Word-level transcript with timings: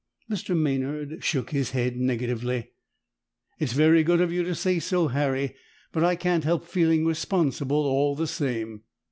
Mr. 0.31 0.57
Maynard 0.57 1.23
shook 1.23 1.51
his 1.51 1.69
head 1.77 1.95
negatively. 1.95 2.71
"It's 3.59 3.73
very 3.73 4.01
good 4.03 4.19
of 4.19 4.31
you 4.33 4.41
to 4.41 4.55
say 4.55 4.79
so, 4.79 5.09
Harry, 5.09 5.53
but 5.91 6.03
I 6.03 6.15
can't 6.15 6.43
help 6.43 6.65
feeling 6.65 7.05
responsible 7.05 7.85
all 7.85 8.15
the 8.15 8.25
same. 8.25 8.81